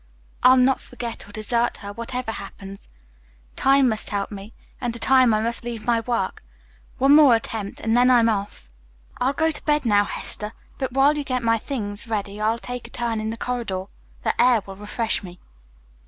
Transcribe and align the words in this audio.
I'll 0.41 0.57
not 0.57 0.79
forget 0.79 1.29
or 1.29 1.31
desert 1.31 1.77
her 1.85 1.93
whatever 1.93 2.31
happens. 2.31 2.87
Time 3.55 3.87
must 3.87 4.09
help 4.09 4.31
me, 4.31 4.51
and 4.81 4.95
to 4.95 4.99
time 4.99 5.31
I 5.31 5.43
must 5.43 5.63
leave 5.63 5.85
my 5.85 5.99
work. 5.99 6.41
One 6.97 7.13
more 7.13 7.35
attempt 7.35 7.79
and 7.79 7.95
then 7.95 8.09
I'm 8.09 8.27
off." 8.27 8.67
"I'll 9.19 9.31
go 9.33 9.51
to 9.51 9.63
bed 9.63 9.85
now, 9.85 10.05
Hester; 10.05 10.53
but 10.79 10.91
while 10.93 11.15
you 11.19 11.23
get 11.23 11.43
my 11.43 11.59
things 11.59 12.07
ready 12.07 12.41
I'll 12.41 12.57
take 12.57 12.87
a 12.87 12.89
turn 12.89 13.21
in 13.21 13.29
the 13.29 13.37
corridor. 13.37 13.85
The 14.23 14.41
air 14.41 14.63
will 14.65 14.75
refresh 14.75 15.21
me." 15.21 15.39